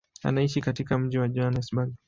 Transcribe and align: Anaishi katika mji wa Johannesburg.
Anaishi 0.23 0.61
katika 0.61 0.97
mji 0.99 1.17
wa 1.17 1.29
Johannesburg. 1.29 1.93